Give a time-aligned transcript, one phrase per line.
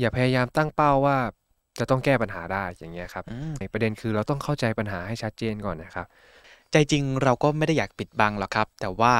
[0.00, 1.16] อย่าพยายามตั้งเป้าว่า
[1.78, 6.06] จะต้องแก้ปัญหาได้อย่างเงี้ยครับอืมในประเด็นคือเราต้องเข้าใจปัญหาให้ชัดเจนก่อนนะครับ
[6.72, 9.14] ใจจริงเราก็ไม่ได้อยากปิดบังหรอกครับ แต่ว่า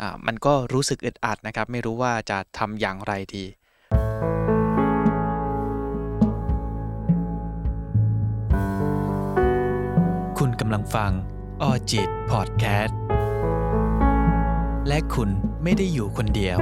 [0.00, 3.44] อ่ามันก็รู้สึกอึดอัดนะครับ ไม่รู้ว่าจะทำอย่างไรดี
[10.38, 11.12] คุณกำลังฟัง
[11.62, 12.98] ออจิตพอดแคสต์
[14.88, 15.28] และคุณ
[15.62, 16.58] ไม่ได้อยู่คนเดียว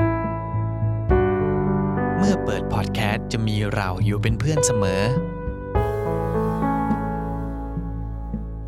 [2.20, 5.02] เมื่อเปิดพอดแคสต์จะมีเราอยู่เป็นเพื่อนเสมอ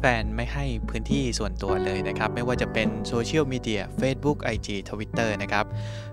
[0.01, 5.65] แฟนไม่ให้พื้นที่ส่วนตัวเลยนะครับ ไม่ว่าจะเป็นโซเชียลมีเดีย Facebook IG Twitter นะครับ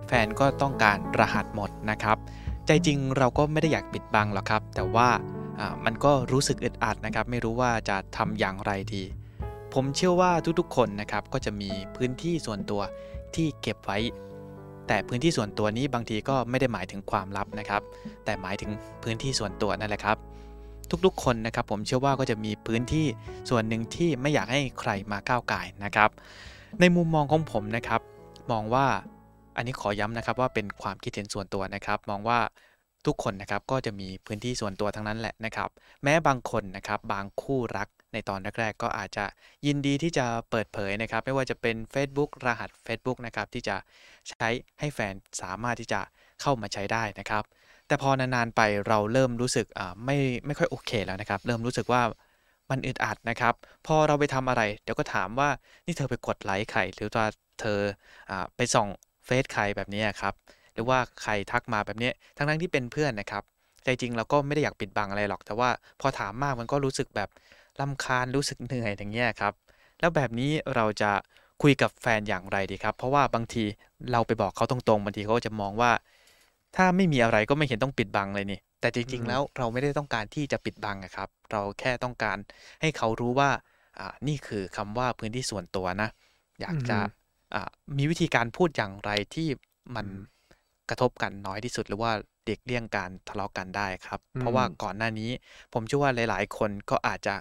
[0.07, 2.17] แฟนก็ต้องการรหัสหมดนะครับ
[2.65, 5.09] ใจจริงเราก็ไม่ได้อยากปิดบังหรอกครับ แต่ว่า
[5.59, 9.03] อ่ามันก็รู้สึกอึดอัดนะครับ ไม่รู้ว่าจะทำอย่างไรดี
[9.73, 12.81] ผมเชื่อว่าทุกๆคนนะครับก็จะมีพื้นที่ส่วนตัว
[13.35, 13.97] ที่เก็บไว้
[14.87, 17.81] แต่พื้นที่ส่วนตัวนี้บางทีก็ไม่ได้หมายถึงความลับนะครับ
[18.25, 18.71] แต่หมายถึง
[19.03, 20.17] พื้นที่ส่วนตัวนั่นแหละครับ
[21.05, 23.05] ทุกๆ คนนะครับ ผมเชื่อว่าก็จะมีพื้นที่
[23.49, 26.09] ส่วนหนึ่งที่ไม่อยากให้ใครมาก้าวไก่นะครับ
[26.79, 28.01] ในมุมมองของผมนะครับ
[28.51, 28.85] มองว่า
[29.55, 32.39] อันนี้ขอย้ำนะครับว่าเป็นความคิดเห็นส่วนตัวนะครับ มองว่า
[33.05, 35.69] ทุกคนนะครับก็จะมีพื้นที่ส่วนตัวทั้งนั้นแหละนะครับ
[36.03, 39.25] แม้บางคนนะครับบางคู่รัก ในตอนแรกๆ ก็อาจจะ
[39.65, 43.75] ยินดีที่จะเปิดเผยนะครับ ไม่ว่าจะเป็น Facebook รหัส Facebook นะครับที่จะ
[44.29, 44.47] ใช้
[44.79, 45.99] ให้แฟนสามารถที่จะ
[46.41, 47.43] เข้ามาใช้ได้นะครับ
[47.87, 49.67] แต่พอนานๆไปเราเริ่มรู้สึก
[50.05, 52.01] ไม่ไม่ค่อยโอเคแล้วนะครับ เริ่มรู้สึกว่า
[52.69, 53.53] มันอึดอัดนะครับ
[53.87, 55.49] พอเราไปทำอะไร เดี๋ยวก็ถามว่า
[55.85, 57.25] นี่เธอไปกดไลค์ใครหรือว่า
[57.59, 57.79] เธอ
[58.31, 58.87] อไปส่อง
[59.25, 60.33] เฟซใครแบบนี้ครับ
[60.73, 63.43] หรือว่าใครทักมาแบบนี้ทั้งทั้งที่เป็นเพื่อนนะครับ
[63.83, 65.69] ใจจริงเราก็ไม่ได้อยากปิดบังอะไรหรอก แต่ว่า
[66.01, 67.29] พอถามมากมันก็รู้สึกแบบ
[67.79, 69.53] ลำคาญรู้สึกเหนื่อยอย่างเงี้ยครับ
[69.99, 71.11] แล้วแบบนี้เราจะ
[71.61, 73.63] คุยกับแฟนอย่างไรดีครับ เพราะว่าบางที
[74.11, 75.91] เราไปบอกเขาตรงๆบางทีเขาก็จะมองว่า
[76.75, 82.37] ถ้าไม่มีอะไรก็ไม่เห็นต้องปิดบังเลยนี่ แต่จริงอืๆมแล้วเราไม่ได้ต้องการที่จะปิดบังอะครับ เราแค่ต้องการ
[82.81, 83.49] ให้เขารู้ว่า
[83.99, 86.09] อ่านี่คือคำว่าพื้นที่ส่วนตัวนะ
[86.61, 86.99] อยากจะ
[87.53, 89.47] อ่ามีวิธีการพูดอย่างไรที่
[89.95, 90.07] มัน
[90.89, 92.11] กระทบกันน้อยที่สุดหรือว่า
[92.45, 95.31] เด็กเลี่ยงการทะเลาะกันได้ครับ เพราะว่าก่อนหน้านี้
[95.73, 97.35] ผมเชื่อว่าหลาย ๆ คนก็อาจจะ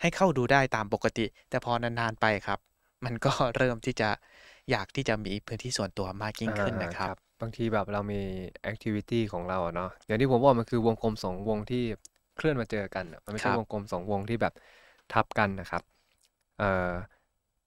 [0.00, 2.58] ให้เข้าดูได้ตามปกติ แต่พอนานๆไปครับ
[3.04, 4.10] มันก็เริ่มที่จะ
[4.70, 8.16] อยากที่จะมีพื้นที่ส่วนตัวมากยิ่งขึ้นอ่านะครับ บางทีแบบเรามี
[8.62, 11.78] activity ของเราอะเนาะอย่างที่ผมบอกมันคือวงกลมสองวงที่
[12.34, 14.52] เคลื่อนมาเจอกันอะมันไม่ใช่ครับวงกลมสองวงที่แบบ
[15.10, 15.82] ทับกันนะครับ
[16.56, 16.64] เอ่อ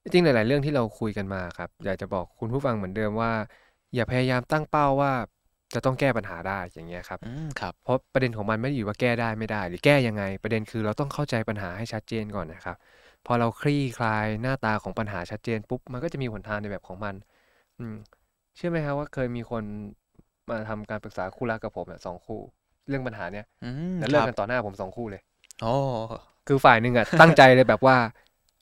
[0.03, 3.31] จริงๆหลาย ๆ เรื่องที่เราคุยกันมาครับ อยากจะบอกคุณผู้ฟังเหมือนเดิมว่า
[3.96, 5.11] อย่าพยายามตั้งเป้าว่า
[5.74, 12.78] จะต้องแก้ปัญหาได้อย่างเงี้ยครับอืมครับ เพราะประเด็นของมันไม่ได้อยู่ว่าแก้ได้ไม่ได้ หรือแก้ยังไง ประเด็นคือเราต้องเข้าใจปัญหาให้ชัดเจนก่อนนะครับ
[13.25, 17.16] พอเราคลี่คลายหน้าตาของปัญหาชัดเจนปุ๊บมันก็จะมีหนทางในแบบของมัน
[17.79, 17.96] อืม
[18.56, 19.63] เชื่อไหมครับว่าเคยมีคน
[20.50, 22.40] มาทำการปรึกษาคู่รักกับผมเนี่ยสองคู่
[22.88, 25.22] เรื่องปัญหาเนี้ยอืมแล้วคเลิกรับกันต่อหน้าผมสองคู่เลย
[25.62, 25.74] โอ้
[26.47, 27.97] คือฝ่ายหนึ่งอะตั้งใจเลยแบบว่า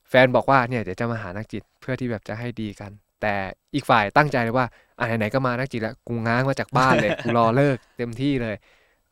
[0.10, 2.92] แฟนบอกว่าเนี่ยเดี๋ยวจะมาหานักจิตเพื่อที่แบบจะให้ดีกัน
[3.22, 3.34] แต่
[3.76, 4.66] อีกฝ่ายตั้งใจเลยว่า
[5.00, 8.56] อะไหนๆก็มานักจิตแล้วกูง้างมาจากบ้านเลยกูรอเลิกเต็มที่เลย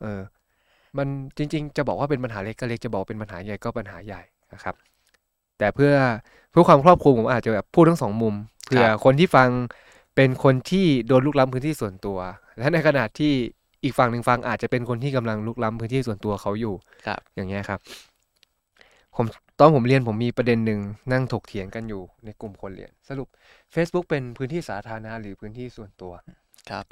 [0.02, 0.20] เออ
[0.98, 1.08] มัน
[1.38, 4.74] จริง ๆ จะบอกว่าเป็นปัญหาเล็กก็เล็กจะบอกว่าเป็นปัญหาใหญ่ก็ปัญหาใหญ่นะครับ
[5.58, 5.92] แต่เพื่อ
[6.50, 9.48] เพื่อความครอบคลุมผมอาจจะแบบพูดทั้งสองมุมเผื่อคนที่ฟัง
[10.16, 12.18] เป็นคนที่โดนลุกล้ำพื้นที่ส่วนตัว
[12.58, 13.32] และในขณะที่
[13.84, 16.74] อีกฝั่งหนึ่งฟังอาจจะเป็นคนที่กำลังลุกล้ำพื้นที่ส่วนตัวเขาอยู่
[17.06, 17.80] ครับอย่างเงี้ยครับ
[19.16, 19.26] ผม
[19.60, 20.80] ตอนผมเรียนผมมีประเด็นหนึ่ง
[21.12, 23.28] นั่งถกเถียงกันอยู่ในกลุ่มคนเรียน สรุป
[23.74, 26.12] Facebook เป็นพื้นที่สาธารณะหรือพื้นที่ส่วนตัว
[26.70, 26.84] ครับ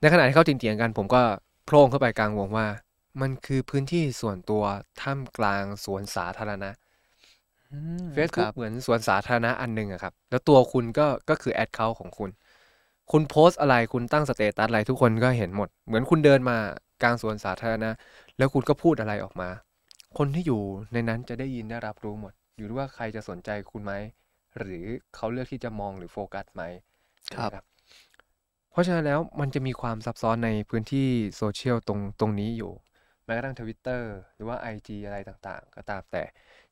[0.00, 1.22] ในขณะที่เขาเถียงๆกันผมก็
[1.66, 2.66] โพล่งเข้าไปกลางวงว่า
[3.20, 4.62] มันคือพื้นที่ส่วนตัว
[5.00, 6.70] ท่ามกลางสวนสาธารณะ
[7.72, 7.78] อื
[8.08, 12.30] มค Facebook รับเหมือนสวนสาธารณะอันหนึ่งอะครับ แล้วตัวคุณก็ก็คือแอดเคาของคุณ
[13.12, 16.56] คุณโพสต์อะไรคุณตั้ง status อะไรทุกคนก็เห็นหมด เหมือนคุณเดินมา
[17.02, 17.90] กลางสวนสาธารณะ
[18.38, 19.48] แล้วคุณก็พูดอะไรออกมา
[20.16, 23.92] คนที่อยู่ในนั้นจะได้ยินได้รับรู้หมด อยู่ที่ว่าใครจะสนใจคุณไหม
[24.58, 26.62] หรือเขาเลือกที่จะมองหรือโฟกัสไหม
[27.36, 27.64] ครับนะ
[28.70, 32.72] เพราะฉะนั้นแล้วมันจะมีความซับซ้อนในพื้นที่โซเชียลตรงตรงนี้อยู่
[33.24, 36.22] แม้กระทั่งทวิตเตอร์หรือว่า IG อะไรต่างๆ ก็ตามแต่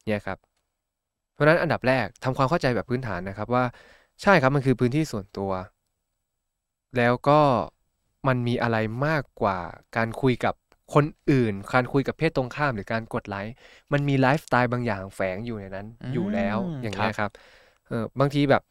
[0.04, 0.38] เนี่ยครับ
[1.32, 3.64] เพราะฉะนั้นอันดับแรกทำความเข้าใจแบบพื้นฐานนะครับว่า
[4.22, 5.52] ใช่ครับมันคือพื้นที่ส่วนตัว
[6.96, 7.40] แล้วก็
[8.26, 9.58] มันมีอะไรมากกว่า
[9.96, 10.54] การคุยกับ
[10.94, 13.54] คนอื่นการคุยกับเพศตรงข้ามหรือการกดไลค์
[13.92, 17.30] มันมีไลฟ์สไตล์บางอย่างแฝงอยู่ในนั้นอืมอยู่แล้วอย่างเงี้ครับครับ
[17.88, 18.62] เออบางทีแบบ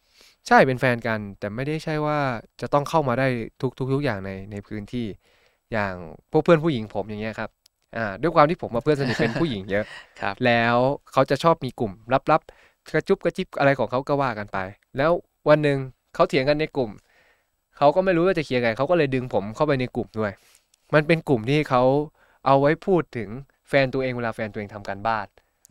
[0.48, 2.20] ใช่เป็นแฟนกัน แต่ไม่ได้ใช่ว่า
[2.62, 3.28] จะต้องเข้ามาได้
[3.62, 5.08] ทุกทุกทุกอย่างในในพื้นที่
[5.72, 5.94] อย่าง
[6.32, 7.50] พวกเพื่อนผู้หญิงผมอย่างเงี้ยครับ
[7.98, 9.86] อ่าด้วยความที่ผมมาเพื่อนสนิทเป็นผู้หญิงเยอะ
[10.22, 10.78] ครับแล้ว
[11.12, 11.92] เขาจะชอบมีกลุ่ม
[12.32, 14.58] ลับๆกระจุบกระจิบอะไรของเขาก็ว่ากันไป
[14.98, 15.12] แล้ว
[15.50, 15.78] วันหนึ่ง
[16.16, 16.92] เขาเถียงกันในกลุ่ม
[17.78, 20.32] เขาก็ไม่รู้ว่าจะเคลียร์ไงเขาก็เลยดึงผมเข้าไปในกลุ่มด้วย
[20.94, 21.84] มันเป็นกลุ่มที่เขา
[22.46, 23.30] เอาไว้พูดถึง
[23.70, 25.28] แฟนตัวเองเวลาแฟนตัวเองทำการบ้าน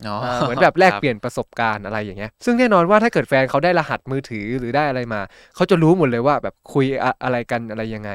[0.07, 5.21] อ๋ออ่าเหมือนแบบแลกครับเปลี่ยนประสบการณ์อะไรอย่างเงี้ย ซึ่งแน่นอนว่าถ้าเกิดแฟนเขาได้รหัสมือถือหรือได้อะไรมา
[5.55, 8.11] เขาจะรู้หมดเลยว่าแบบคุยอะอะไรกันอะไรยังไง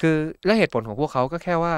[0.00, 1.74] คือและเหตุผลของพวกเขาก็แค่ว่า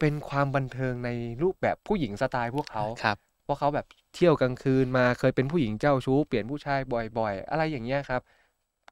[0.00, 1.10] เป็นความบันเทิงใน
[1.42, 6.80] รูปแบบผู้หญิงสไตล์พวกเขาครับเพราะเขาแบบเที่ยวกลางคืนมาเคยเป็นผู้หญิงเจ้าชู้เปลี่ยนผู้ชาย
[7.18, 8.20] บ่อย ๆ อะไรอย่างเงี้ยครับ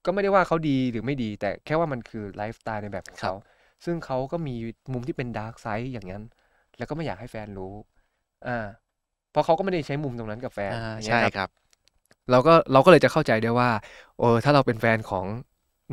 [0.05, 3.35] ก็ไม่ได้ว่าเขาดีหรือไม่ดี แต่แค่ว่ามันคือไลฟ์สไตล์ในแบบของเขา
[3.85, 4.53] ซึ่งเขาก็มี
[4.93, 6.23] มุมที่เป็น dark side อย่างนั้น
[6.77, 7.75] แล้วก็ไม่อยากให้แฟนรู้
[8.47, 8.51] อ่า
[9.31, 11.49] เพราะเขาก็ไม่ได้ใช้มุมตรงนั้นกับแฟนอ่าอย่างเงี้ใช่ครับครับ
[12.31, 13.71] เราก็เราก็เลยจะเข้าใจได้ว่า
[14.19, 15.27] เออถ้าเราเป็นแฟนของ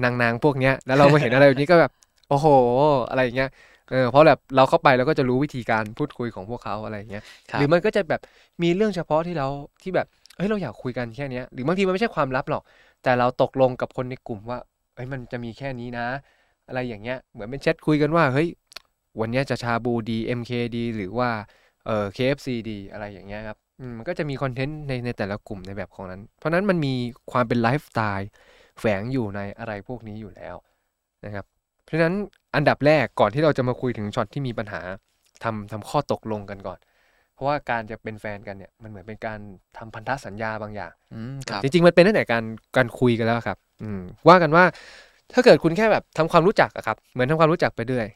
[0.04, 1.92] นางนางๆพวกเนี้ย แล้วเรามาเห็นอะไรแบบนี้ก็แบบ
[2.28, 2.48] โอ้โห
[3.10, 3.50] อะไรอย่างเงี้ย
[3.90, 8.22] เออเพราะแบบเราเข้าไปเราก็จะรู้วิธีการพูดคุยของพวกเขาอะไรอย่างเงี้ยครับหรือมันก็จะแบบ
[8.64, 9.48] มีเรื่องเฉพาะที่เรา
[9.82, 12.64] ที่แบบเฮ้ยเราอยากคุยกันแค่เนี้ยหรือบางทีมันไม่ใช่ความลับหรอก
[13.04, 14.60] แต่เราตกลงกับคนในกลุ่มว่า
[14.96, 16.08] เฮ้ยมันจะมีแค่นี้นะ
[16.70, 18.48] อะไรอย่างเงี้ยเหมือนเป็นแชทคุยกันว่าเฮ้ย
[19.20, 21.30] วันเนี้ยจะชาบูดี MK ดีหรือว่า
[21.86, 26.94] เออ KFC ดีอะไรอย่างเงี้ยครับอืมมันก็จะมีคอนเทนต์ในในแต่ละกลุ่มในแบบของนั้น เพราะฉะนั้นมันมี
[27.32, 28.30] ความเป็นไลฟ์สไตล์
[28.80, 30.56] แฝงอยู่ในอะไรพวกนี้อยู่แล้ว
[31.26, 31.46] นะครับ
[31.84, 32.16] เพราะฉะนั้น
[32.56, 34.82] อันดับแรกก่อนที่เราจะมาคุยถึงช็อตที่มีปัญหา
[35.44, 36.80] ทำทำข้อตกลงกันก่อน
[37.34, 39.40] เพราะว่าการจะเป็นแฟนกันเนี่ยมันเหมือนเป็นการ
[39.78, 42.44] ทำพันธสัญญาบางอย่างอืมครับจริงๆมันเป็นตั้งแต่การ
[42.78, 44.64] การคุยกันแล้วครับ อืมว่ากันว่า
[45.34, 48.08] ถ้าเกิดคุณแค่แบบทำความรู้จักอะครับ เหมือนทำความรู้จักไปเรื่อย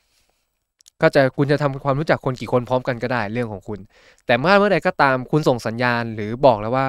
[1.01, 3.79] ก็จะคุณจะทำความรู้จักคนกี่คนพร้อมกันก็ได้เรื่องของคุณ
[4.25, 6.85] แต่เมื่อเมื่อใดก็ตามคุณส่งสัญญาณหรือบอกแล้วว่า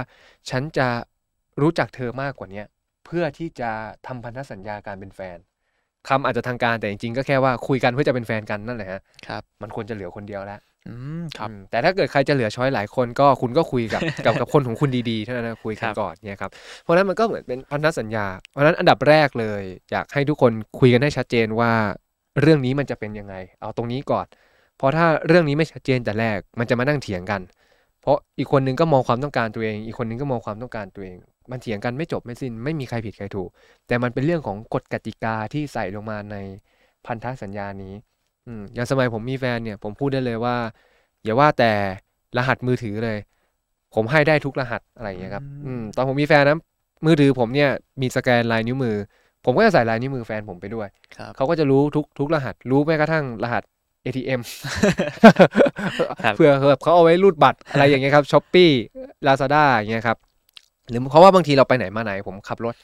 [0.50, 0.88] ฉันจะ
[1.62, 2.66] รู้จักเธอมากกว่าเนี้ย
[3.04, 3.70] เพื่อที่จะ
[4.06, 5.38] ทำพันธสัญญาการเป็นแฟน
[6.08, 16.50] คำอาจจะทางการแต่จริงๆก็แค่ว่าคุยกันเพื่อจะเป็นแฟนกันนั่นแหละฮะครับมันควรจะเหลือคนเดียวแล้ว อืมครับอืมแต่ถ้าเกิดใครจะเหลือช้อยหลายคนก็คุณก็คุยกับกับกับคนของคุณดีๆเท่านั้นนะคุยกันครับก่อนเนี่ยครับ
[16.82, 21.72] เพราะฉะนั้นมันก็เหมือนเป็นพันธสัญญา เพราะฉะนั้นอันดับแรกเลย อยากให้ทุกคนคุยกันให้ชัดเจนว่า
[22.40, 24.26] เรื่องนี้มันจะเป็นยังไง เอาตรงนี้ก่อน
[24.78, 27.40] เพราะถ้าเรื่องนี้ไม่ชัดเจนแต่แรกมันจะมานั่งเถียงกัน
[28.02, 31.18] เพราะอีกคนนึงก็มองความต้องการตัวเอง อีกคนนึงก็มองความต้องการตัวเอง
[31.50, 33.48] มันเถียงกันไม่จบไม่สิ้นไม่มีใครผิดใครถูก
[33.86, 36.36] แต่มันเป็นเรื่องของกฎกติกาที่ใส่ลงมาใน
[37.06, 37.94] พันธสัญญานี้
[38.46, 40.56] อืมอย่างสมัยผมมีแฟนเนี่ยผมพูดได้เลยว่า
[41.24, 41.72] อย่าว่าแต่
[42.36, 43.18] รหัสมือถือเลย
[43.94, 46.58] ผมให้ได้ทุกรหัสอะไรอย่างเงี้ยครับอืมอืมตอนผมมีแฟนนะ
[47.06, 47.70] มือถือผมเนี่ย
[48.00, 48.96] มีสแกนลายนิ้วมือ
[49.44, 53.62] ผมก็จะใส่ลายนิ้วมือแฟนผมไปด้วยครับเขาก็จะรู้ทุกทุกรหัส รู้แม้กระทั่งรหัส
[54.04, 54.40] ATM
[56.24, 60.18] ครับเผื่อแบบเขาเอาไว้รูดบัตรอะไรอย่างเงี้ยครับ Shopee Lazada อย่างเงี้ยครับ
[60.88, 62.74] หรือเพราะว่าบางทีเราไปไหนมาไหนผมขับรถ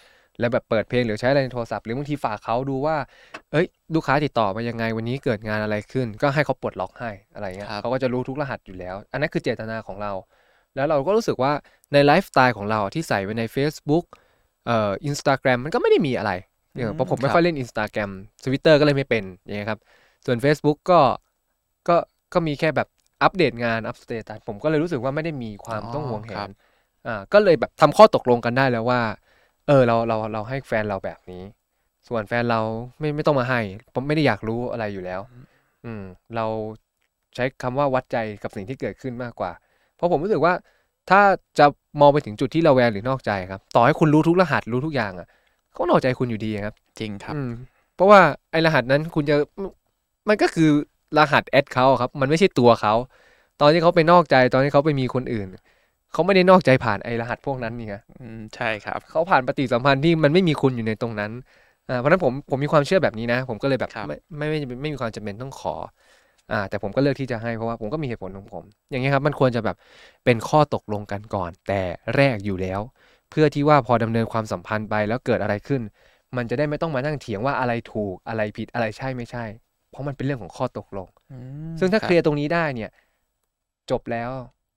[0.41, 2.97] แล้วแบบเปิดเพลงหรือใช้อะไรในโทรศัพท์หรือบางทีฝากเขาดูว่า
[3.53, 10.13] เอ้ยลูกค้าติดต่อมายังไงวันนี้เกิดงานอะไรขึ้น ก็ให้เขาปลดล็อกให้อะไรเงี้ยครับเขาก็จะรู้ทุกรหัสอยู่แล้ว อันนั้นคือเจตนาของเรา
[10.77, 11.53] แล้วเราก็รู้สึกว่า
[11.93, 14.05] ในไลฟ์สไตล์ของเราที่ใส่ไว้ใน Facebook
[14.67, 16.33] เอ่ออินสตาแกรมมันก็ไม่ได้มีอะไร
[16.77, 18.11] เออเพราะผมไม่ค่อยเล่น Instagram
[18.45, 19.81] Twitter ก็เลยไม่เป็นอย่างเงี้ยครับ
[20.27, 21.01] ส่วน Facebook ก็
[21.89, 21.97] ก็
[22.33, 22.89] ก็มีแค่แบบ
[23.23, 26.51] อัปเดตงานอัปเดตผมก็เลยรู้สึกว่าไม่ได้มีความอ๋อต้องห่วงแหครันบ
[27.07, 29.01] อ่าก็เลยแบบทำข้อตกลงกันได้แล้วว่า
[29.71, 31.43] เออเราเราเราให้แฟนเราแบบนี้
[32.09, 32.61] ส่วนแฟนเรา
[32.99, 33.61] ไม่ไม่ต้องมาให้
[33.95, 35.21] ผมไม่ได้อยากรู้อะไรอยู่แล้ว
[35.85, 36.03] อืม
[36.37, 36.47] เรา
[37.35, 39.51] ใช้คำว่าวัดใจกับสิ่งที่เกิดขึ้นมากกว่า
[39.97, 40.53] เพราะผมรู้สึกว่า
[41.11, 41.21] ถ้า
[41.59, 41.67] จะ
[42.01, 45.29] มองไปถึงจุดที่เราแวงหรือนอกใจครับ ต่อให้คุณรู้ทุกรหัสรู้ทุกอย่างอะ
[45.73, 47.51] เขานอกใจคุณอยู่ดีครับ จริงครับอืม
[47.95, 48.21] เพราะว่า
[48.51, 49.37] ไอรหัสนั้นคุณจะ
[50.29, 50.69] มันก็คือ
[51.19, 52.95] รหัสแอดเขาครับ มันไม่ใช่ตัวเขา
[53.61, 55.49] ตอนที่เขาไปนอกใจตอนที่เขาไปมีคนอื่น
[56.13, 61.33] เขาไม่ได้นอกใจผ่านไอรหัสพวกนั้นนี่ไงอืมใช่ครับ เขาผ่านปฏิสัมพันธ์ที่มันไม่มีคุณอยู่ในตรงนั้น
[61.89, 65.75] อ่าเพราะฉะนั้นผมผมมีความเชื่อแบบนี้นะ ผมก็เลยแบบครับไม่ไม่ไม่ไม่ไม่มีความจำเป็นต้องขอ
[66.53, 69.77] อ่า แต่ผมก็เลือกที่จะให้เพราะว่าผมก็มีเหตุผลของผม อย่างเงี้ยครับ มันควรจะแบบ
[70.25, 71.83] เป็นข้อตกลงกันก่อน แต่
[72.17, 72.81] แรกอยู่แล้ว
[73.31, 75.83] เพื่อที่ว่าพอดำเนินความสัมพันธ์ไปแล้วเกิดอะไรขึ้น
[76.37, 79.45] มันจะได้ไม่ต้องมานั่งเถียงว่าอะไรถูกอะไรผิดอะไรใช่ไม่ใช่
[79.91, 81.39] เพราะมันเป็นเรื่องของข้อตกลงอื
[81.73, 82.91] มซึ่งถ้ารับเคลียร์ตรงนี้ได้เนี่ย
[83.91, 84.31] จบแล้ว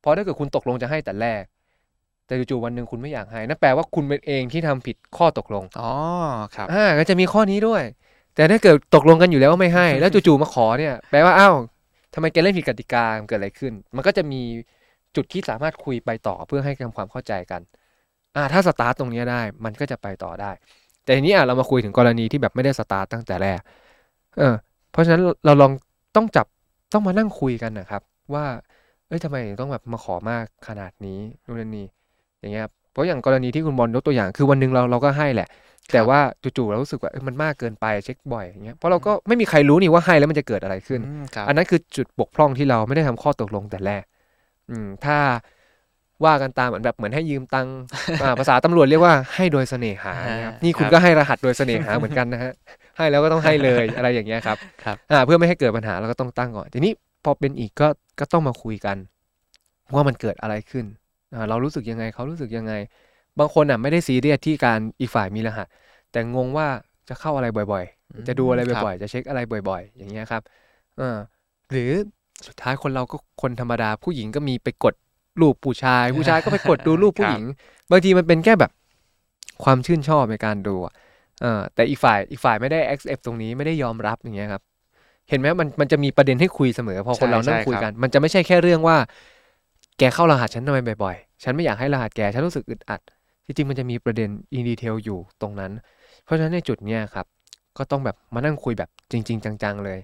[0.04, 1.44] เพราะถ้าเกิดคุณตกลงจะให้แต่แรก
[2.26, 5.94] แต่จู่ๆวันหนึ่งคุณไม่อยากให้นั่นแปลว่าคุณเป็นเองที่ทำผิดข้อตกลงอ๋อ
[6.56, 7.84] ครับอ่าก็จะมีข้อนี้ด้วย
[8.36, 11.56] แต่ถ้าเกิดตกลงกันอยู่แล้วว่าไม่ให้ แล้วจู่ๆมาขอเนี่ยแปลว่าอ้าว
[12.14, 14.42] ทำไมแกเล่นผิดกติกามันเกิดอะไรขึ้น มันก็จะมี
[15.16, 17.62] จุดที่สามารถคุยไปต่อเพื่อให้ทำความเข้าใจกัน
[18.36, 20.52] อ่า ถ้าสตาร์ตตรงเนี้ยได้ มันก็จะไปต่อได้
[21.04, 23.60] แต่ทีนี้อะเรามาคุยถึงกรณีที่แบบไม่ได้สตาร์ตตั้งแต่แรก
[24.38, 24.56] เออ
[24.92, 25.72] เพราะฉะนั้นเราลอง
[26.16, 26.48] ต้องจับ
[26.94, 28.02] ต้องมานั่งคุยกันนะครับ
[28.34, 28.46] ว่า
[29.13, 31.86] เอ้ยทำไมถึงต้องแบบมาขอมากขนาดนี้นู่นนนนี่
[32.39, 35.48] อย่างเงี้ยครับเพราะอย่างกรณีที่คุณบอลยกตัวอย่างคือวันหนึ่งเราเราก็ให้แหละ
[35.93, 36.20] แต่ว่า
[36.58, 44.03] จู่ๆเรารู้สึกว่าเอ้ยมันมากเกินไปเช็คบ่อยอย่างเงี้ยเพราะเราก็ไม่มีใครรู้นี่ว่าให้แล้วมันจะเกิดอะไรขึ้นอืมครับอันนั้นคือจุดบกพร่องที่เราไม่ได้ทำข้อตกลงแต่แรก
[44.72, 45.17] อืมถ้า
[46.25, 47.75] ว่ากันตามเหมือนแบบเหมือนให้ยืมตังค์
[48.24, 52.51] อ่าภาษาตำรวจเรียกว่าให้โดยเสน่หานะครับนี่คุณก็ให้รหัสโดยเสน่หาเหมือนกันนะฮะ
[52.98, 56.91] ให้แล้วก็ต้องให้เลยอะไรอย่างเงี้ยครับครับอ่าเพื่อไม่ให้เกิดปัญหาเราก็ต้องตั้งก่อนทีนี้
[57.24, 57.88] พอเป็นอีกก็
[58.20, 58.98] ก็ต้องมาคุยกัน
[59.94, 60.86] ว่ามันเกิดอะไรขึ้น
[61.34, 62.74] อ่าเรารู้สึกยังไงเขารู้สึกยังไง
[63.39, 65.68] บางคนอะไม่ได้ซีเรียสที่การอีกฝ่ายมีรหัส
[66.12, 66.68] แต่งงว่า
[67.10, 69.39] จะเข้าอะไรบ่อยๆ จะดูอะไรบ่อยๆ จะเช็คอะไร
[69.70, 70.42] บ่อยๆ อย่างเงี้ยครับ
[70.98, 71.18] เออ
[71.72, 71.92] หรือ
[72.48, 74.96] สุดท้ายคนเราก็คนธรรมดาผู้หญิงก็มีไปกด
[75.42, 77.44] รูปผู้ชาย ผู้ชายก็ไปกดดูรูปผู้หญิง
[77.92, 78.72] บางทีมันเป็นแค่แบบ
[79.63, 80.94] ความชื่นชอบในการดูอะ
[81.42, 84.63] เออแต่อีกฝ่ายอีกฝ่ายไม่ได้ accept ตรงนี้ไม่ได้ยอมรับอย่างเงี้ยครับ
[85.30, 88.98] เห็นไหมมันมันจะมีประเด็นให้คุยเสมอ พอคนใช่เรานั่งใช่คุยครับกัน มันจะไม่ใช่แค่เรื่องว่า
[89.98, 93.01] แกเข้ารหัสฉันทำไมบ่อยๆ ฉันไม่อยากให้รหัสแก ฉันรู้สึกอึดอัด
[93.46, 95.72] จริงๆ มันจะมีประเด็นอินดีเทลอยู่ตรงนั้น
[96.24, 97.25] เพราะฉะนั้นในจุดเนี้ยครับ
[97.77, 100.00] ก็ต้องแบบมานั่งคุยแบบจริง ๆ จังๆเลย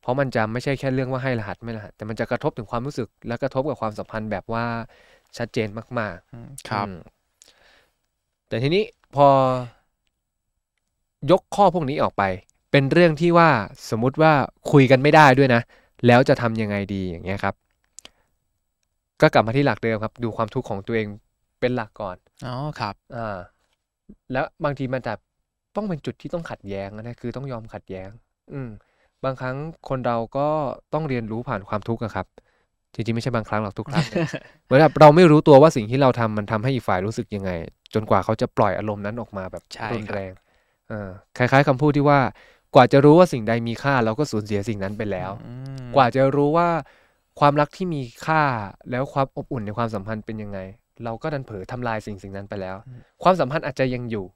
[0.00, 4.64] เพราะมันจะไม่ใช่แค่เรื่องว่าให้รหัสไม่รหัส แต่มันจะกระทบถึงความรู้สึก และกระทบกับความสัมพันธ์แบบว่า
[5.38, 6.96] ชัดเจนมากๆอืมครับอืม
[8.48, 8.84] แต่ทีนี้
[9.16, 9.28] พอ
[11.30, 12.22] ยกข้อพวกนี้ออกไป
[12.70, 13.50] เป็นเรื่องที่ว่า
[13.90, 14.32] สมมุติว่า
[14.72, 15.62] คุยกันไม่ได้ด้วยนะ
[16.06, 17.54] แล้วจะทำยังไงดีอย่างเงี้ยครับ
[19.20, 21.06] ก็กลับมาที่หลักเดิมครับ ดูความทุกข์ของตัวเอง
[21.60, 23.38] เป็นหลักก่อนอ๋อครับอ่า
[24.32, 25.14] แล้วบางทีมันจะ
[25.76, 28.08] ต้องเป็นจุดที่ต้องขัดแย้งนะคือต้องยอมขัดแย้ง
[28.52, 28.68] อืม
[29.24, 29.56] บางครั้ง
[29.88, 30.48] คนเราก็
[30.94, 32.26] ต้องเรียนรู้ผ่านความทุกข์อะครับ
[32.94, 34.22] จริงๆไม่ใช่บางครั้งหรอกทุกครั้งเนี่ย
[34.64, 37.50] เหมือนแบบเราไม่รู้ตัวว่าสิ่งที่เราทำมันทำให้อีกฝ่ายรู้สึกยังไง
[37.94, 40.32] จนกว่าเขาจะปล่อยอารมณ์นั้นออกมาแบบใช่รุนครับแรง
[40.88, 42.20] เออคล้ายๆคำพูดที่ว่า
[42.74, 45.52] กว่าจะรู้ว่าสิ่งใดมีค่า เราก็สูญเสียสิ่งนั้นไปแล้วอื
[45.88, 46.68] มกว่าจะรู้ว่า
[47.40, 48.42] ความรักที่มีค่า
[48.90, 50.58] แล้วความอบอุ่นในความสัมพันธ์เป็นยังไง
[51.04, 52.76] เราก็ดันเผลอทำลายสิ่งสิ่งนั้นไปแล้ว
[53.22, 54.26] ความสัมพันธ์อาจจะยังอยู่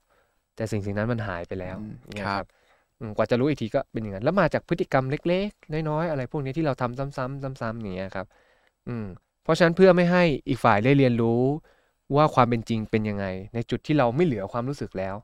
[0.56, 2.44] แต่สิ่งสิ่งนั้นมันหายไปแล้วอืมเนี่ยครับ
[3.00, 8.26] อืมกว่าจะรู้อีกทีก็เป็นอย่างนั้นแล้วมาจากพฤติกรรมเล็ก ๆ น้อยๆอะไรพวกนี้ที่เราทำซ้ำๆซ้ำๆอย่างเงี้ยครับ
[8.88, 9.06] อืม
[9.42, 11.42] เพราะฉะนั้นเพื่อไม่ให้อีกฝ่ายได้เรียนรู้
[12.16, 15.14] ว่าความเป็นจริงเป็นยังไง ในจุดที่เราไม่เหลือความรู้สึกแล้ว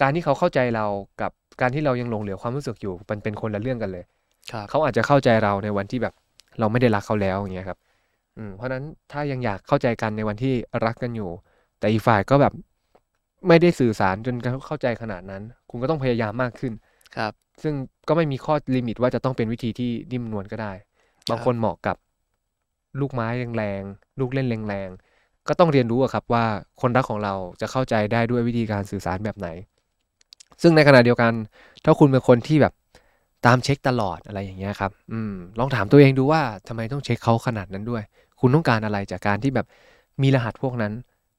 [0.00, 0.86] การที่เขาเข้าใจเรา
[1.20, 4.04] กับการที่เรายังหลงเหลือความรู้สึกอยู่มันเป็นคนละเรื่องกันเลย
[4.52, 6.14] ครับเขาอาจจะเข้าใจเราในวันที่แบบ
[6.58, 7.78] เราไม่ได้รักเขาแล้วอย่างเงี้ยครับ
[8.36, 11.30] อืมเพราะฉะนั้นถ้ายังอยากเข้าใจกันในวันที่รักกันอยู่
[11.78, 12.52] แต่อีกฝ่ายก็แบบ
[13.48, 14.34] ไม่ได้สื่อสารจน
[14.66, 16.72] เข้าใจขนาดนั้น คุณก็ต้องพยายามมากขึ้น
[17.16, 17.74] ครับ ซึ่ง
[18.08, 20.72] ก็ไม่มีข้อลิมิตว่าจะต้องเป็นวิธีที่นิ่มนวลก็ได้
[21.30, 21.96] บางคนเหมาะกับ
[23.00, 26.44] ลูกไม้แรงๆลูกเล่นแรงๆก็ต้องเรียนรู้อะครับว่า
[26.80, 29.48] คนรักของเราจะเข้าใจได้ด้วยวิธีการสื่อสารแบบไหน
[30.62, 31.32] ซึ่งในขณะเดียวกัน
[31.84, 32.72] ถ้าคุณเป็นคนที่แบบ
[33.46, 38.02] ตามเช็คตลอดอะไรอย่างเงี้ยครับอืมลองถามตัวเองดูว่าทำไมต้องเช็คเขาขนาดนั้นด้วย
[38.40, 39.66] คุณต้องการอะไรจากการที่แบบ
[40.22, 40.92] มีรหัสพวกนั้น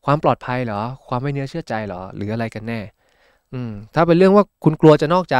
[0.06, 2.80] ความปลอดภัยเหรอ ความไม่เนื้อเชื่อใจเหรอ หรืออะไรกันแน่
[3.54, 5.38] อืม ถ้าเป็นเรื่องว่าคุณกลัวจะนอกใจ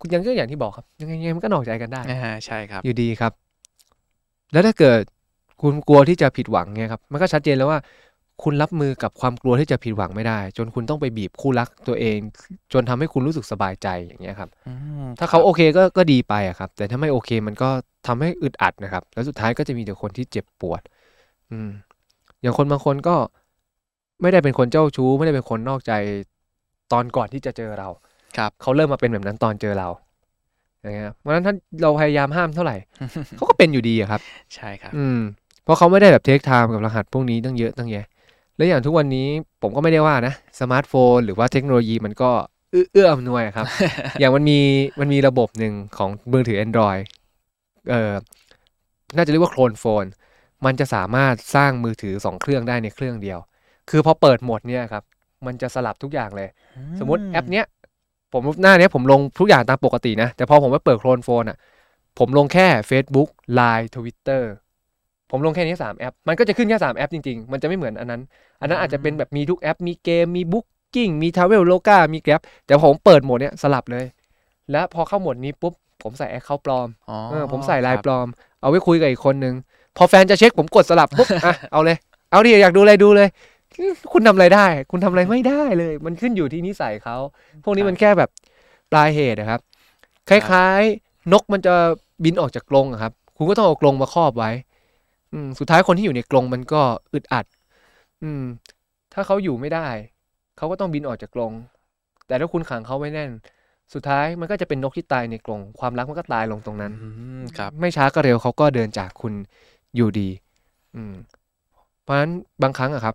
[0.00, 3.32] คุณยังก็อย่างที่บอกครับ ยังไงยังไงมันก็นอกใจกันได้อ่าใช่ครับ อยู่ดีครับ
[4.52, 5.02] แล้วถ้าเกิด
[5.62, 7.78] คุณกลัวที่จะผิดหวังเนี่ยครับ มันก็ชัดเจนแล้วว่า
[8.42, 12.18] คุณรับมือกับความกลัวที่จะผิดหวังไม่ได้ จนคุณต้องไปบีบคู่รักตัวเอง
[12.72, 14.72] จนทำให้คุณรู้สึกสบายใจอย่างเงี้ยครับอื
[15.04, 17.68] มถ้าเขาโอเคก็ก็ดีไปอะครับ แต่ถ้าไม่โอเคมันก็
[18.06, 20.82] ทำให้อึดอัดนะครับ แล้วสุดท้ายก็จะมีแต่คนที่เจ็บปวด
[21.50, 21.70] อืม
[22.42, 23.16] อย่างคนบางคนก็
[24.22, 25.92] ไม่ได้เป็นคนเจ้าชู้ ไม่ได้เป็นคนนอกใจ
[26.92, 27.88] ตอนก่อนที่จะเจอเรา
[28.38, 29.88] ครับเขาเริ่มมาเป็นแบบนั้นตอนเจอเรา
[30.82, 32.76] อย่างเงี้ยเพราะฉะนั้นถ้าเราพยายามห้ามเท่าไหร่
[33.36, 34.20] เขาก็เป็นอยู่ดีอะครับ
[34.54, 35.18] ใช่ครับ อืม
[35.64, 38.06] เพราะเขาไม่ได้แบบ take time กับรหัสพวกนี้ตั้งเยอะตั้งแยะ
[38.58, 39.28] และอย่างทุกวันนี้
[39.62, 42.30] ผมก็ไม่ได้ว่านะสมาร์ทโฟน หรือว่าเทคโนโลยีมันก็
[42.72, 43.66] เอื้อเอื้ออำนวยอะครับ
[44.20, 44.58] อย่างมันมี
[45.00, 47.02] มันมีระบบหนึ่งของมือถือ Android
[47.90, 48.14] เอ่อ
[49.16, 50.04] น่าจะเรียกว่า clone phone
[50.64, 53.38] มันจะสามารถสร้างมือถือสองเครื่องได้ในเครื่องเดียว
[53.90, 55.04] คือพอเปิดโหมดเนี่ยครับ
[55.46, 56.48] มันจะสลับทุกอย่างเลย
[56.98, 57.66] สมมติแอปเนี้ย
[58.32, 61.58] ผมหน้าเนี้ยผมลงทุกอย่างตามปกตินะ แต่พอผมไปเปิด clone phone อะ
[62.18, 64.42] ผมลงแค่ Facebook Line Twitter
[65.30, 68.22] ผมลงแค่นี้สามแอป มันก็จะขึ้นแค่สามแอปจริง ๆ มันจะไม่เหมือนอันนั้น
[68.60, 74.04] อันนั้นอาจจะเป็นแบบมีทุกแอป มีเกม มี Booking มี Traveloka มี Grab แต่ผมเปิดโหมดเนี้ยสลับเลย
[74.70, 78.26] แล้วพอเข้าโหมดนี้ปุ๊บ ผมใส่แอคเคาท์ปลอมอ๋อเออผมใส่ลายครับปลอม
[78.60, 79.54] เอาไว้คุยกับอีกคนนึง
[79.96, 81.96] พอแฟนจะเช็คผมกดสลับปุ๊บ อะ เอาเลย
[82.30, 83.28] เอาดิ อยากดูอะไรดูเลย
[84.12, 87.16] คุณทำอะไรได้ คุณทำอะไรไม่ได้เลย มันขึ้นอยู่ที่นิสัยเขา
[87.64, 88.30] พวกนี้มันแค่แบบ
[88.92, 89.60] ปลายเหตุนะครับ
[90.28, 91.74] คล้ายๆ นกมันจะ
[92.24, 94.50] บินออกจากกรงอะครับ คุณก็ต้องเอากรงมาครอบไว้
[95.32, 96.82] อืมสุดท้ายคนที่อยู่ในกรงมันก็
[97.12, 97.44] อึดอัด
[98.22, 98.42] อืม
[99.12, 99.88] ถ้าเขาอยู่ไม่ได้
[100.56, 101.52] เขาก็ต้องบินออกจากกรง
[102.26, 103.30] แต่ถ้าคุณขังเขาไว้แน่น
[103.94, 107.08] สุดท้ายมันก็จะเป็นนกที่ตายในกรงความรักมันก็ตายลงตรงนั้นอื
[107.40, 109.32] มครับ ไม่ช้าก็เร็วเขาก็เดินจากคุณ
[109.96, 110.28] อยู่ดี
[110.96, 111.14] อืม
[112.02, 112.30] เพราะฉะนั้น
[112.62, 113.14] บางครั้งอะครับ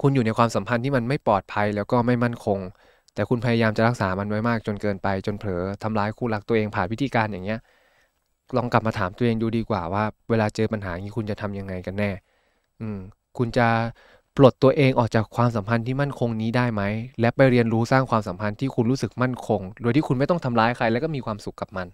[0.00, 2.58] คุณอยู่ในความสัมพันธ์ที่มันไม่ปลอดภัยแล้วก็ไม่มั่นคง
[3.14, 7.60] แต่คุณพยายามจะรักษามันไว้มากจนเกินไปจนเผลอทำร้ายคู่รักตัวเองผ่านวิธีการอย่างเงี้ย
[8.56, 12.10] ลองกลับมาถามตัวเองดูดีกว่าว่า เวลาเจอปัญหาอย่างนี้คุณจะทำยังไงกันแน่
[12.80, 12.98] อืม
[13.38, 13.66] คุณจะ
[14.36, 16.82] ปลดตัวเองออกจากความสัมพันธ์ที่มั่นคงนี้ได้ไหม
[17.20, 21.86] และไปเรียนรู้สร้างความสัมพันธ์ที่คุณรู้สึกมั่นคง โดยที่คุณไม่ต้องทำร้ายใครแล้วก็มีความสุขกับมัน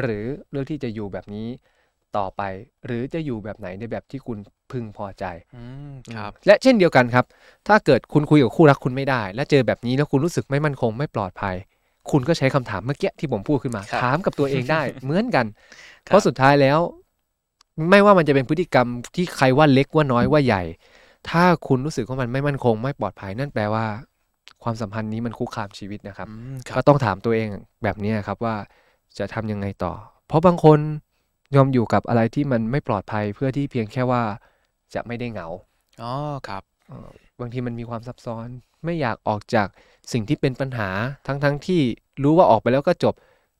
[0.00, 1.48] หรือเลือกที่จะอยู่แบบนี้
[2.16, 2.42] ต่อไป
[2.86, 4.38] หรือจะอยู่แบบไหนในแบบที่คุณ
[4.72, 5.24] พึงพอใจ
[5.54, 7.24] อืมครับ และเช่นเดียวกันครับ
[7.68, 11.56] ถ้าเกิดคุณคุยกับคู่รักคุณไม่ได้ และเจอแบบนี้แล้วคุณรู้สึกไม่มั่นคงไม่ปลอดภัย
[12.10, 15.46] คุณก็ใช้คำถามเมื่อกี้ที่ผมพูดขึ้นมาครับถามกับตัวเองได้เหมือนกัน
[16.08, 16.78] ครับเพราะสุดท้ายแล้ว
[17.90, 18.86] ไม่ว่ามันจะเป็นพฤติกรรม
[19.16, 20.62] ที่ใครว่าเล็กว่าน้อยว่าใหญ่
[21.28, 23.84] ถ้าคุณรู้สึกว่ามันไม่มั่นคง ไม่ปลอดภัยนั่นแปลว่า
[24.62, 27.48] ความสัมพันธ์นี้มันคุกคามชีวิตนะครับอืมคก็รับต้องถามตัวเอง
[27.82, 28.56] แบบนี้ครับว่า
[29.18, 29.92] จะทำยังไงต่อ
[30.26, 30.78] เพราะบางคน
[31.56, 34.22] ยอมอยู่กับอะไรที่มันไม่ปลอดภัยเพื่อที่เพียงแค่ว่า
[34.94, 35.48] จะไม่ได้เหงา
[36.00, 36.12] อ๋อ
[36.44, 36.75] ครับเอ่อ
[37.40, 38.48] บางทีมันมีความซับซ้อน
[38.84, 39.68] ไม่อยากออกจาก
[40.12, 40.90] สิ่งที่เป็นปัญหา
[41.26, 41.80] ทั้งๆทที่
[42.22, 43.14] รู้ว่าออกไปแล้วก็จบ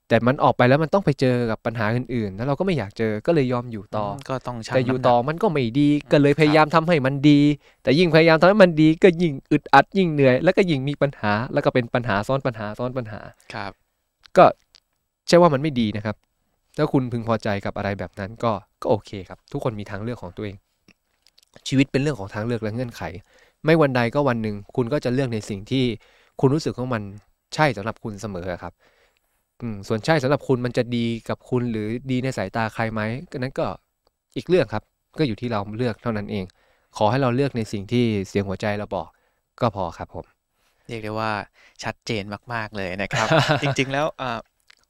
[0.08, 7.40] แต่มันออกไปแล้วมันต้องไปเจอกับปัญหาอื่นๆแล้วเราก็ไม่อยากเจอก็เลยยอมอยู่ต่อก็ต้องชั่งแต่อยู่น้ำหนักต่อมันก็ไม่ดีก็เลยครับพยายามทำให้มันดี
[7.82, 13.20] แต่ยิ่งพยายามทำให้มันดีก็ยิ่งอึดอัดยิ่งเหนื่อย แล้วก็ยิ่งมีปัญหา แล้วก็เป็นปัญหาซ้อนปัญหาซ้อนปัญหา
[13.54, 13.72] ครับ
[14.36, 14.44] ก็
[15.28, 16.16] ใช่ว่ามันไม่ดีนะครับ
[16.76, 18.52] ถ้าคุณพึงพอใจกับอะไรแบบนั้นก็
[18.82, 20.56] ก็โอเคครับ ทุกคนมีทางเลือกของตัวเอง
[21.68, 23.02] ชีวิตเป็นเรื่องของทางเลือกและเงื่อนไข
[23.64, 25.84] ไม่วันใดก็วันหนึ่งคุณก็จะเลือกในสิ่งที่
[26.40, 27.02] คุณรู้สึกว่ามัน
[27.54, 28.72] ใช่สำหรับคุณเสมอครับ
[29.60, 33.66] อืมส่วนใช่สำหรับคุณมันจะดีกับคุณหรือดีในสายตาใครไหมก็นั้นก็
[34.36, 34.82] อีกเรื่องครับ
[35.18, 36.44] ก็อยู่ที่เราเลือกเท่านั้นเอง
[36.96, 39.08] ขอให้เราเลือกในสิ่งที่เสียงหัวใจเราบอก
[39.60, 40.24] ก็พอครับผม
[40.88, 41.32] เรียกได้ว่า
[41.82, 42.22] ชัดเจน
[42.52, 43.28] มาก ๆเลยนะครับ
[43.62, 44.06] จริงๆแล้ว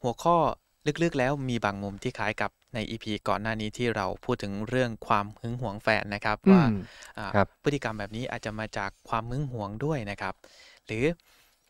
[0.02, 0.36] หัวข้อ
[1.02, 6.70] ลึกๆแล้วมีบางมุมที่คล้ายกับ ใน EP ก่อนหน้านี้ที่เราพูดถึงเรื่องความหึงหวงแฟนนะครับอืว่าม
[7.18, 10.34] อ่าครับพฤติกรรมแบบนี้อาจจะมาจากความหึงหวงด้วยนะครับ
[10.86, 11.04] หรือ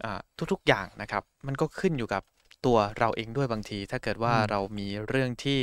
[0.04, 0.20] อา
[0.52, 2.22] ทุกๆอย่างนะครับ มันก็ขึ้นอยู่กับ
[2.66, 5.60] ตัวเราเองด้วยบางที ถ้าเกิดว่าอืมเรามีเรื่องที่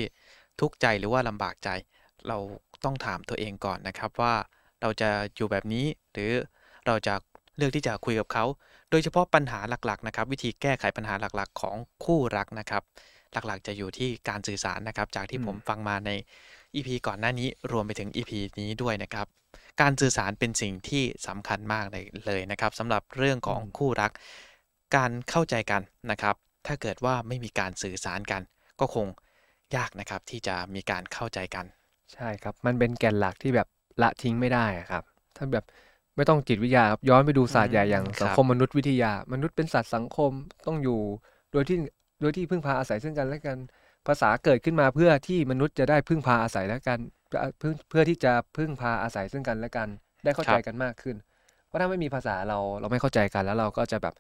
[0.60, 1.70] ทุกข์ใจหรือว่าลำบากใจ
[2.28, 2.38] เรา
[2.84, 4.34] ต้องถามตัวเองก่อนนะครับว่า
[4.82, 6.32] เราจะอยู่แบบนี้หรือ
[6.88, 7.16] เราจะ
[7.58, 8.46] เลือกที่จะคุยกับเขา
[8.90, 12.84] โดยเฉพาะปัญหาหลักๆนะครับ วิธีแก้ไขปัญหาหลักๆ ของคู่รักนะครับ
[13.48, 16.12] หลักๆ จะอยู่ที่การสื่อสารนะครับ จากที่อืมผมฟังมาใน
[16.76, 19.28] EP ก่อนหน้านี้รวมไปถึง EP นี้ด้วยนะครับ
[19.82, 24.12] การสื่อสารเป็นสิ่งที่สำคัญมากเลยเลยนะครับสำหรับเรื่องของอืมคู่รัก
[24.96, 26.36] การเข้าใจกันนะครับ
[26.68, 28.42] ถ้าเกิดว่าไม่มีการสื่อสารกัน
[28.80, 29.08] ก็คง
[29.76, 31.66] ยากนะครับที่จะมีการเข้าใจกัน
[32.14, 33.68] ใช่ครับ มันเป็นแก่นหลักที่แบบ
[34.02, 35.04] ละทิ้งไม่ได้อะครับ
[35.36, 35.66] ถ้าแบบ
[36.16, 40.32] ไม่ต้องจิตวิทยาครับย้อนไปดูศาสตร์ใหญ่อย่างอืมสังครับคมมนุษยวิทยา มนุษย์เป็นสัตว์สังคม
[40.66, 41.00] ต้องอยู่
[41.52, 41.78] โดยที่
[42.24, 43.58] โดยที่พึ่งพาอาศัยซึ่งกันและกัน
[44.08, 47.00] ภาษาเกิดขึ้นมาเพื่อที่มนุษย์จะได้พึ่งพาอาศัยและกัน
[47.40, 49.88] เอ่อเพื่อเพื่อที่จะพึ่งพาอาศัยซึ่งกันและกัน
[50.24, 51.16] ได้เข้าใจกันมากขึ้น
[51.68, 54.14] เพราะถ้าไม่มีภาษาเราเราไม่เข้าใจกันแล้วเราก็จะแบบ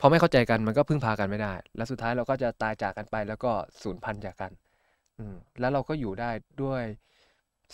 [0.00, 3.50] พอไม่เข้าใจกันมันก็พึ่งพากันไม่ได้ แล้วสุดท้ายเราก็จะตายจากกันไปแล้วก็
[3.82, 4.52] สูญพันธุ์จากกัน
[5.18, 6.30] อืมแล้วเราก็อยู่ได้
[6.62, 6.82] ด้วย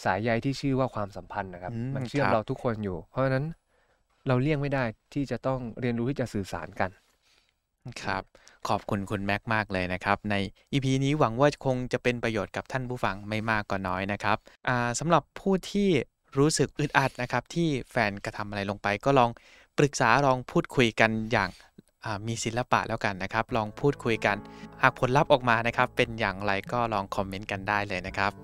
[0.04, 3.44] สายใยที่ชื่อว่าความสัมพันธ์นะครับอืมมันเชื่อมครับเราทุกคนอยู่ เพราะฉะนั้น
[4.28, 6.90] เราเลี่ยงไม่ได้ที่จะต้องเรียนรู้ที่จะสื่อสารกัน
[8.02, 8.22] ครับ
[8.68, 10.34] ขอบคุณคุณแม็กมากเลยนะครับ ใน
[10.72, 14.38] EP นี้หวังว่าคงจะเป็นประโยชน์กับท่านผู้ฟังไม่มากก็น้อยนะครับ
[14.98, 15.88] สำหรับผู้ที่
[16.38, 19.30] รู้สึกอึดอัดนะครับ ที่แฟนกระทำอะไรลงไป ก็ลอง
[19.78, 21.50] ปรึกษาลองพูดคุยกันอย่าง
[22.26, 24.36] มีศิลปะแล้วกันนะครับ ลองพูดคุยกัน
[24.82, 28.43] หากผลลัพธ์ออกมานะครับ เป็นอย่างไรก็ลองคอมเมนต์กันได้เลยนะครับ